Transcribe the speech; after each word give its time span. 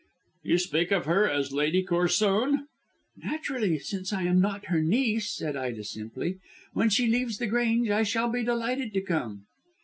"You 0.41 0.57
speak 0.57 0.89
of 0.89 1.05
her 1.05 1.29
as 1.29 1.51
Lady 1.53 1.83
Corsoon?" 1.85 2.65
"Naturally, 3.23 3.77
since 3.77 4.11
I 4.11 4.23
am 4.23 4.39
not 4.41 4.65
her 4.65 4.81
niece," 4.81 5.29
said 5.29 5.55
Ida 5.55 5.83
simply. 5.83 6.39
"When 6.73 6.89
she 6.89 7.05
leaves 7.05 7.37
The 7.37 7.45
Grange 7.45 7.91
I 7.91 8.01
shall 8.01 8.31
be 8.31 8.41
delighted 8.43 8.95
to 8.95 9.01
come." 9.01 9.45